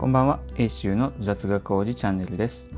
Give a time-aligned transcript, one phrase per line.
[0.00, 2.70] こんばんは、英州の雑学王子チャンネルです。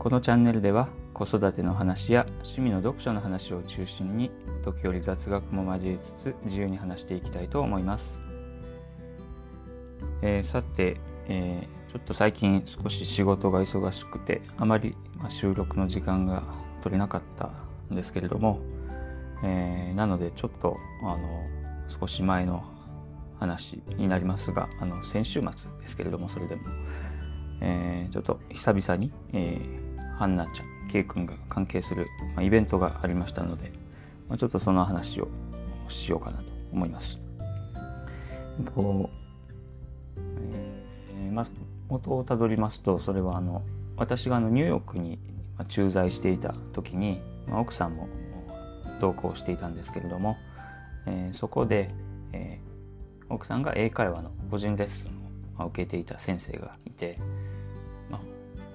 [0.00, 4.32] このチャンネルでは子育ての話や趣味の読書の話を中心に
[4.64, 8.20] 時折雑学も交えつつ自由に話していきたいと思います。
[10.20, 10.96] えーさて、
[11.28, 14.96] えーちょっと最近少し仕事が忙しくてあまり
[15.28, 16.42] 収録の時間が
[16.82, 17.52] 取れなかった
[17.92, 18.58] んですけれども、
[19.44, 21.46] えーなのでちょっとあの
[22.00, 22.64] 少し前の
[23.38, 26.62] 話になりますがあの先週末ですけれどもそれでも、
[27.60, 33.70] えーちょっと久々に、えー、ハンナちゃん K 君が関係する、まあ、イベントがありましたので、
[34.28, 35.28] まあ、ちょっとその話を
[35.88, 37.18] しようかなと思います。
[38.74, 39.08] こ
[40.16, 40.20] う
[40.52, 41.46] えーまあ、
[41.88, 43.62] 元をたどりますとそれはあの
[43.96, 45.18] 私があのニューヨークに
[45.56, 48.08] まあ駐在していた時に、まあ、奥さんも
[49.00, 50.36] 同行していたんですけれども、
[51.06, 51.90] えーそこで、
[52.32, 52.57] えー
[53.28, 57.18] 奥さんが英会話の個人レッスンを受けていた先生がいて、
[58.10, 58.20] まあ、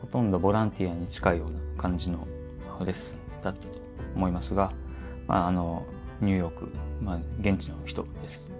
[0.01, 2.27] ほとんどボランティアに近いような感じの
[2.81, 3.67] レッスンだったと
[4.15, 4.71] 思いますが、
[5.27, 5.85] まあ、あの
[6.21, 8.51] ニューヨーク、まあ、現地の人です。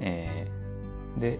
[0.00, 0.66] えー
[1.18, 1.38] で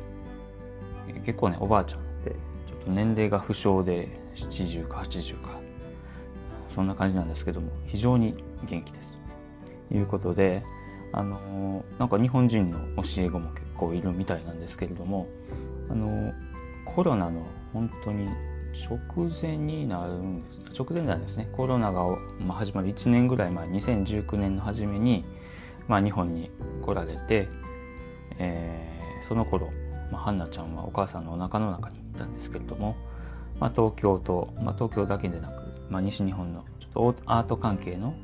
[1.24, 5.60] 結構ねおばあちゃんでちょっと年齢が不詳で70か80か
[6.68, 8.34] そんな感じなんですけども非常に
[8.68, 9.16] 元気です。
[9.88, 10.62] ということで
[11.16, 15.26] あのなんか日本人の教え子も結構いるみたいなんですけれども
[15.90, 16.32] あの
[16.84, 18.28] コロナの本当に
[18.88, 20.60] 直前になるんです。
[20.78, 21.48] 直前なんですね。
[21.56, 22.04] コロナが、
[22.38, 25.24] まあ、始まる1年ぐらい前2019年の初めに、
[25.88, 26.50] まあ、日本に
[26.84, 27.48] 来られて、
[28.38, 29.72] えーその頃、
[30.12, 32.96] まあ、ハンナちゃんはお母さんのお腹の中にいたんですけれども、
[33.58, 35.52] まあ、東京と、まあ、東京だけでなく、
[35.90, 38.14] まあ、西日本のちょっとアート関係の、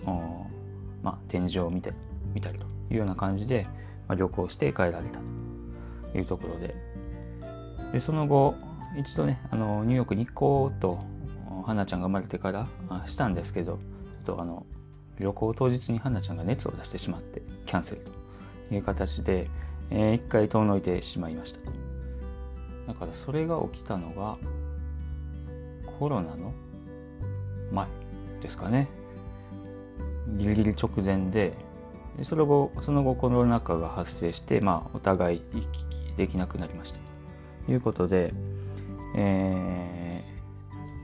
[1.03, 1.93] まあ、展示を見て
[2.35, 3.67] 見たりというような感じで、
[4.09, 5.21] まあ、旅行して帰られた
[6.13, 6.75] というところで。
[7.93, 8.55] でその後
[8.99, 10.99] 一度ねあのニューヨークに行こうと
[11.67, 12.67] ハナちゃんが生まれてから
[13.07, 13.75] したんですけど
[14.27, 14.67] ちょっとあの
[15.19, 18.03] 旅行当日にハナちゃんが熱を出してしまってキャンセル
[18.69, 19.49] という形で、
[19.91, 21.61] えー一回遠のいてしまいました。
[22.87, 24.39] だからそれが起きたのが
[25.99, 26.53] コロナの
[27.71, 27.87] 前
[28.41, 28.89] ですかね。
[30.39, 31.53] ギリギリ直前で
[32.25, 36.99] その後その後コロナ禍が発生して、まあ、お互い行き来できなくなりました。
[37.67, 38.33] ということで、
[39.17, 40.03] えー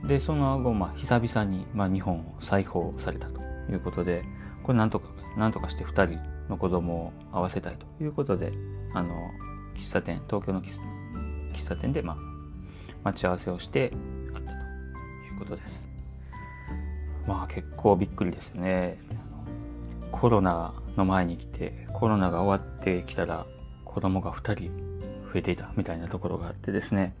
[0.03, 4.23] でその後、まあ、久々に、まあ、日本を再訪されたということで
[4.63, 8.51] これなんとかなんとかして2人の子供を会わせたいということで
[8.93, 9.13] あの
[9.75, 12.17] 喫茶店東京の喫茶店で、まあ、
[13.03, 13.99] 待ち合わせをして会っ
[14.33, 15.87] たということです。
[17.27, 18.99] まあ結構びっくりですね。
[20.11, 23.45] コロナの前に来てコロナが終わってきたら
[23.85, 24.71] 子供が2人
[25.31, 27.13] 増えていたみたいなところがあってですね。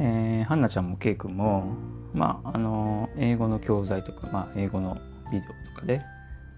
[0.00, 1.74] えー、ハンナちゃんもケイ君も、
[2.14, 4.96] まあ、あの英語の教材とか、まあ、英語の
[5.32, 6.00] ビデオとかで、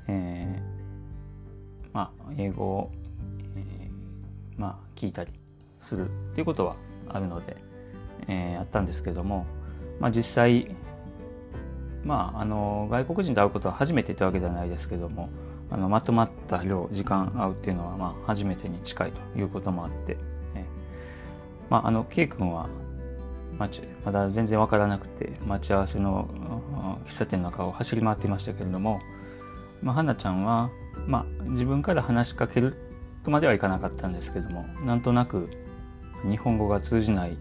[0.08, 2.90] えーまあ、英語を、
[3.56, 5.32] えーまあ、聞いたり
[5.80, 6.76] するっていうことは
[7.08, 7.56] あるので、
[8.28, 9.46] えーあったんですけども、
[9.98, 10.68] まあ、実際、
[12.05, 15.28] まあ、あの外国人と会うことは初めてってわけではないですけども
[15.71, 20.16] あのまとまった量時間会うっていうのは、まあ、初めてに近いということもあって、
[20.55, 20.65] えー
[21.69, 22.69] まあ、あの K 君は
[23.59, 23.69] ま
[24.11, 26.28] だ全然わからなくて待ち合わせの
[27.06, 29.00] 喫茶店の中を走り回っていましたけれども、
[29.82, 30.71] まあ、花ちゃんは、
[31.06, 32.77] まあ、自分から話しかける
[33.25, 35.50] とまではいかなかったんですけどもなんとなく
[36.22, 37.37] 日本語が通じない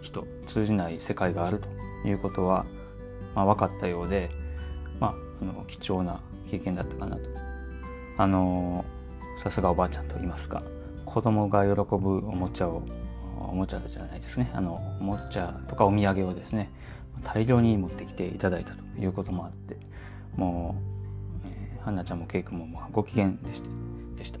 [0.00, 2.64] 人通じない世界があるということは、
[3.34, 4.30] まあ、分かったようで、
[5.00, 7.22] まあ、あの貴重な経験だったかなと。
[8.16, 8.84] あの
[9.42, 10.62] さすがおばあちゃんと言いますか。
[11.04, 12.82] 子供が喜ぶおもちゃを
[13.40, 14.50] おもちゃじゃないですね。
[14.52, 16.70] あのおもちゃとかお土産をですね
[17.22, 19.76] 大量に持ってきていただいたということもあって
[20.36, 20.76] も
[21.44, 23.68] う、えー、ハンナちゃんもケイ君ももうご機嫌でした。
[24.16, 24.40] でした。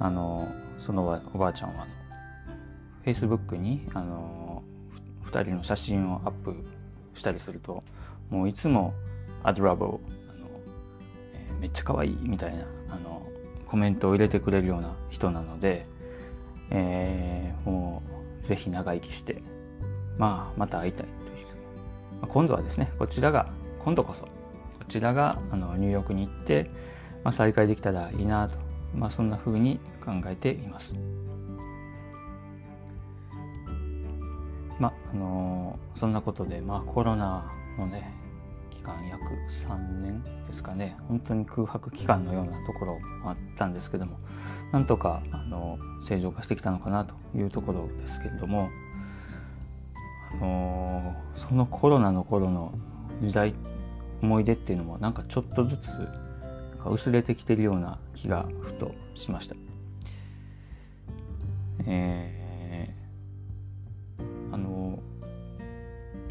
[0.00, 0.48] あの
[0.84, 1.86] そのおばあちゃんは
[3.02, 4.62] フェイスブックにあの
[5.26, 6.54] 2人の写真をアップ
[7.14, 7.82] したりすると
[8.30, 8.94] もういつも
[9.42, 9.90] 「アドラボー」
[10.30, 10.46] あの、
[11.34, 13.26] えーめっちゃ可愛いみたいなあの
[13.66, 15.86] コメントを入れてくれるような人なので、
[16.70, 18.02] えーも
[18.42, 19.42] うぜひ長生きして、
[20.18, 21.46] まあ、また会いたいという、
[22.20, 23.48] まあ今度はですねこちらが
[23.84, 24.30] 今度こそこ
[24.88, 26.70] ちらがあのニューヨークに行って、
[27.22, 28.56] まあ、再会できたらいいなと、
[28.94, 30.94] まあ、そんな風に考えています。
[34.78, 38.12] まああのそんなことで、まあ、コロナのね
[38.70, 39.22] 期間約
[39.66, 44.18] 3年ですかね本当に空白期間のようなところもあったんですけども
[44.72, 48.70] なんとかあの正常化してきたのかなというところですけれども、
[50.32, 52.74] あのそのコロナの頃の
[53.22, 53.54] 時代
[54.20, 56.08] 思い出っていうのもなんかちょっとずつなん
[56.78, 59.54] か薄れてきてるような気がふとしました。
[61.86, 62.43] えー、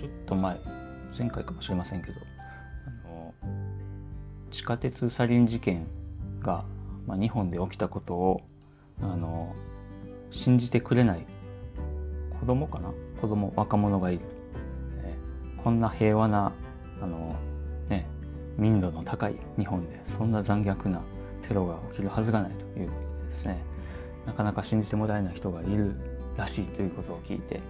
[0.04, 0.60] ちょっと前
[1.18, 2.14] 前回かもしれませんけど
[3.06, 3.34] あの
[4.52, 5.88] 地下鉄サリン事件
[6.42, 6.66] が、
[7.08, 8.42] まあ、日本で起きたことを
[9.02, 9.56] あの
[10.32, 11.26] 信じてくれない
[12.40, 12.92] 子供かな？
[13.22, 14.22] 子供若者がいる、
[15.04, 15.16] え
[15.64, 16.52] こんな平和な
[17.02, 17.36] あの、
[17.88, 18.06] ね、
[18.58, 21.02] 民度の高い日本でそんな残虐な
[21.48, 22.94] テロが起きるはずがないというで
[23.38, 23.64] すね。
[24.26, 25.96] なかなか信じてもらえない人がいる
[26.36, 27.62] らしいということを聞いて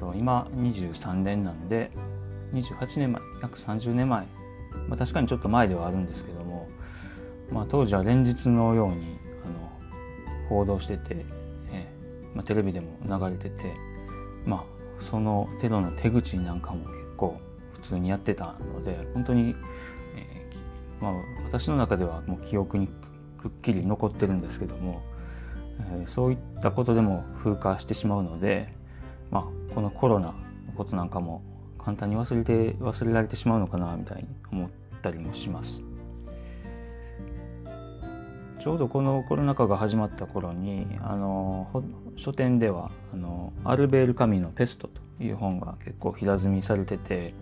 [0.00, 1.90] と今23年なんで
[2.52, 4.26] 28年前約30年前、
[4.88, 6.66] まあ、確かにちょっと前ではあるんですけども、
[7.52, 11.24] まあ、当時は連日のようにあの報道してて、
[11.70, 13.74] えーまあ、テレビでも流れてて、
[14.46, 17.40] まあ、そのテロの手口なんかも結構
[17.74, 19.54] 普通にやってたので本当に、
[20.16, 21.12] えーまあ、
[21.44, 22.88] 私の中ではもう記憶に
[23.38, 25.02] くっきり残ってるんですけども、
[25.92, 28.79] えー、そういったことでも風化してしまうので
[29.30, 29.40] ま
[29.70, 30.34] あ、このコロナの
[30.76, 31.42] ことなんかも
[31.78, 34.70] 簡単に忘れて忘れられてしまうのかなみたいに思っ
[35.02, 35.80] たりもします。
[38.60, 41.82] ちょうどこのコロナ禍が始まった頃にあの
[42.16, 44.86] 書店ではあのアルベール・カミの「ペスト」
[45.18, 47.32] という本が結構平積みされてて、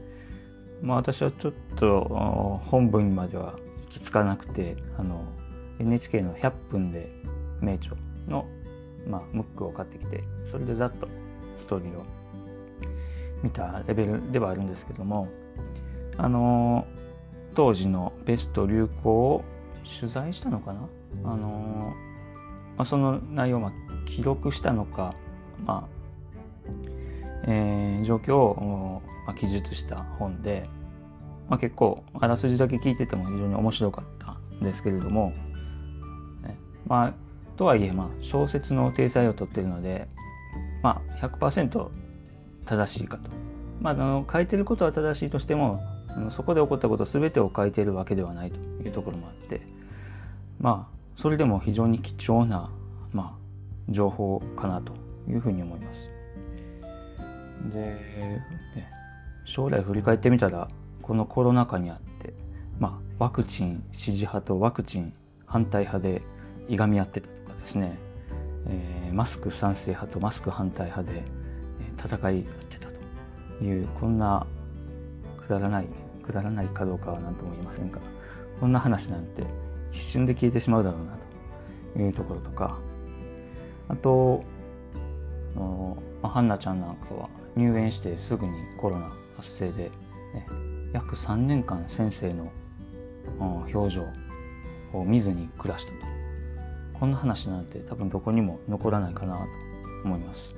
[0.80, 3.54] まあ、私はちょっと本文までは
[3.86, 5.24] 行き着かなくてあの
[5.80, 7.10] NHK の「100分で
[7.60, 7.96] 名著
[8.28, 8.46] の」
[9.08, 11.08] まあ、ムックを買ってきてそれでざっと
[11.58, 12.04] ストーリーを。
[13.40, 15.28] 見たレベルではあるんですけども
[16.16, 16.88] あの
[17.54, 19.44] 当時のベスト流行を
[20.00, 20.88] 取材したのかな？
[21.22, 21.94] あの、
[22.76, 23.70] まあ、その内容を
[24.06, 25.14] 記録したのか、
[25.64, 26.70] まあ
[27.44, 30.68] えー、状況を、まあ、記述した本で、
[31.48, 35.32] まあ、結構あらすじだけ聞いてても非常に面白かったんですけれども、
[36.42, 36.58] ね、
[36.88, 37.14] まあ
[37.56, 40.08] とはいえ、まあ、小説の体裁をとっているので
[40.82, 41.88] まあ、100%
[42.66, 43.30] 正しいかと。
[43.80, 49.60] まあ、あの書いてることは正しいとしてもあのそこで起こったこと全てを書いているわけではないというところもあって
[50.58, 52.70] まあそれでも非常に貴重な、
[53.12, 54.92] まあ、情報かなと
[55.28, 56.10] いうふうに思います。
[57.72, 58.90] で、ね、
[59.44, 60.68] 将来振り返ってみたら
[61.02, 62.34] このコロナ禍にあって、
[62.78, 65.12] まあ、ワクチン支持派とワクチン
[65.44, 66.22] 反対派で
[66.68, 67.98] いがみ合ってたとかですね
[68.66, 71.24] えー、マスク賛成派とマスク反対派で、
[71.98, 72.88] 戦い合ってた
[73.58, 74.46] というこんな
[75.36, 75.86] くだらない
[76.24, 77.98] くだらないかどうかは何とも言いませんが
[78.60, 79.42] こんな話なんて
[79.92, 81.18] 一瞬で消えてしまうだろうな
[81.94, 82.78] というところとか
[83.88, 84.44] あと
[86.22, 90.46] まあ、ハンナちゃんなんかは入園してすぐにコロナ発生で、ね、
[90.92, 92.50] 約3年間先生の、
[93.72, 94.04] 表情
[94.92, 96.17] を見ずに暮らしたと。
[96.98, 99.42] こんな話なんて多分どこにも残らないかなと
[100.04, 100.54] 思います。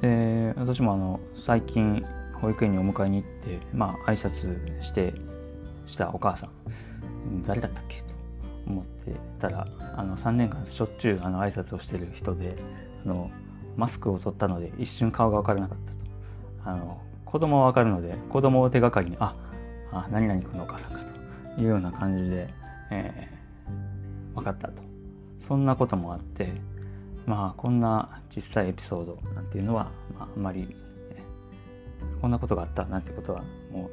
[0.00, 2.04] で私もあの最近
[2.34, 5.14] 保育園にお迎えに行ってまあ挨拶して
[5.86, 6.50] したお母さん。
[7.46, 7.98] 誰だったっけ？
[7.98, 8.04] と
[8.66, 12.54] 思ってたらあの3年間しょっちゅうあの挨拶をしてる人で
[13.04, 13.30] あの
[13.76, 16.70] マスクを取ったので一瞬顔が分からなかったと。
[16.70, 19.34] あの子供は分かるので子供を手がかりにあ
[19.92, 20.98] あ何々君のお母さんか
[21.56, 21.60] と。
[21.60, 22.48] いうような感じで、
[22.90, 23.39] えー
[24.34, 24.82] 分かったと。
[25.38, 26.52] そんなこともあって
[27.26, 30.76] まあこんな小さいエピソードなんていうのは、まあ、あんまり
[32.20, 33.90] こんなことがあったなんてことはもう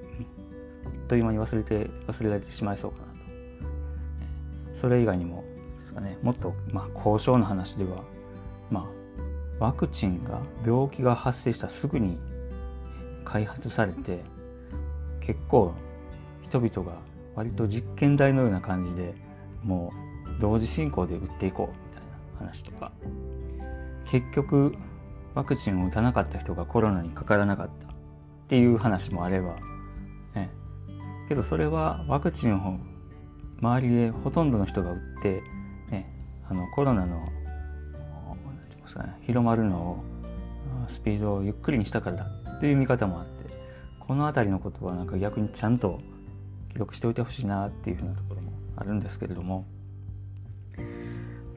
[0.86, 3.06] あっという間に忘れて忘れられてしまいそうかな
[4.74, 4.80] と。
[4.82, 5.44] それ以外にも
[5.80, 8.04] ですかねもっとまあ交渉の話では
[8.70, 12.18] まあワクチンが病気が発生したすぐに
[13.26, 14.24] 開発されて
[15.22, 15.74] 結構
[16.44, 16.98] 人々が
[17.36, 19.14] 割と実験台のような感じで
[19.64, 20.07] もう
[20.40, 22.92] 同時進行で打っていこうみたいな話とか。
[24.06, 24.74] 結局
[25.36, 27.96] ワクチンを打たなかった人がコロナにかからなかったっ
[28.48, 29.58] ていう話もあれば、
[30.34, 30.50] ね、
[31.28, 32.80] けどそれはワクチンを
[33.60, 35.44] 周りでほとんどの人が打って、
[35.92, 36.10] ね、
[36.50, 37.28] あのコロナの
[39.28, 40.04] 広まるのを
[40.88, 43.54] スピードをゆっくりにしたからだという見方もあって
[44.00, 46.00] この辺りのことはなんか逆にちゃんと
[46.72, 49.66] 記録しておいてほしいなっていうふうなところもあるんですけれども。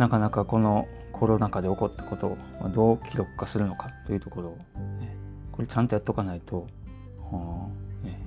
[0.01, 2.39] なかなかこのコロナ禍で起こったことを
[2.71, 4.57] どう記録化するのかというところを、
[4.99, 5.15] ね、
[5.53, 6.67] これちゃんとやっとかないと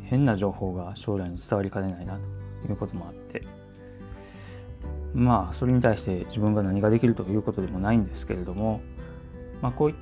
[0.03, 2.19] 変な情報が将来に伝わりかねないな
[2.61, 3.41] ということもあって
[5.15, 8.79] まあそれに対して自分が何ができるということでもないんですけれども
[9.59, 9.95] まあこうい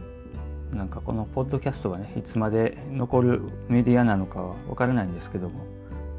[0.75, 5.61] なんかこのポッドキャストがねいつまで残るメディアなのかは分からないんですけども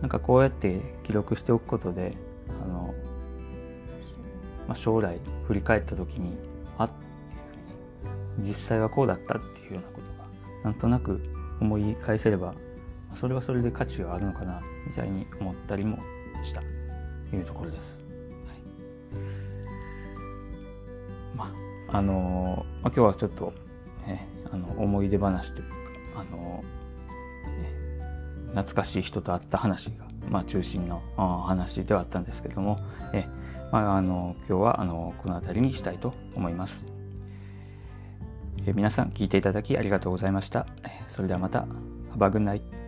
[0.00, 2.16] なんかこうやって記録しておくことで、
[4.68, 6.36] まあ、将来振り返った時に
[6.78, 10.28] あっていうふうに実際はこうだったっていうようなことが
[10.64, 11.20] なんとなく
[11.60, 12.54] 思い返せれば
[13.14, 15.98] それはそれで価値があるのかなみたいに思ったりも
[16.44, 16.62] した
[17.30, 18.00] というところです。
[19.12, 19.22] はい、
[21.36, 21.52] ま
[21.88, 23.52] ああのまあ、今日はちょっと、
[24.06, 25.76] ね、あの思い出話というか
[26.16, 26.62] あの、
[28.48, 32.78] 懐かしい人と会った話が、まあ、中心の話ではあったんですけども、
[33.12, 33.26] え
[33.72, 36.92] まあ、あの今日はあのこの辺りにしたいと思います。
[38.66, 40.66] え皆さん聞いていただきありがとうございました。
[41.08, 41.66] それではまた。
[42.14, 42.81] Have a good night.